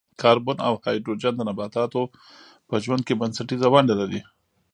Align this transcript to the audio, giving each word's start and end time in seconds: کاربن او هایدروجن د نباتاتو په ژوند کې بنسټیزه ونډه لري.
کاربن 0.21 0.57
او 0.67 0.73
هایدروجن 0.83 1.33
د 1.35 1.41
نباتاتو 1.49 2.01
په 2.69 2.75
ژوند 2.83 3.01
کې 3.07 3.17
بنسټیزه 3.21 3.67
ونډه 3.73 3.95
لري. 4.01 4.21